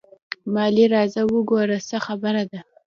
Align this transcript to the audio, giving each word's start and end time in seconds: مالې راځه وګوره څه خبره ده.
مالې 0.53 0.85
راځه 0.93 1.21
وګوره 1.31 1.77
څه 1.87 1.97
خبره 2.05 2.43
ده. 2.51 2.59